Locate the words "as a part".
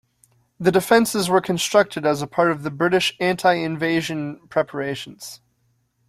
2.07-2.49